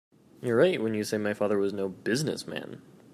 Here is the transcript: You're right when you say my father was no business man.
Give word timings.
You're 0.41 0.57
right 0.57 0.81
when 0.81 0.95
you 0.95 1.03
say 1.03 1.19
my 1.19 1.35
father 1.35 1.59
was 1.59 1.73
no 1.73 1.87
business 1.87 2.47
man. 2.47 2.81